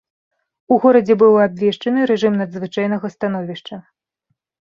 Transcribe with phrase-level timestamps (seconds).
[0.75, 3.75] У горадзе быў абвешчаны рэжым надзвычайнага становішча.